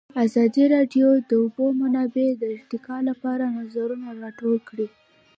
ازادي 0.25 0.63
راډیو 0.75 1.07
د 1.17 1.21
د 1.29 1.31
اوبو 1.43 1.65
منابع 1.81 2.27
د 2.41 2.43
ارتقا 2.55 2.97
لپاره 3.09 3.43
نظرونه 3.57 4.07
راټول 4.23 4.57
کړي. 4.69 4.87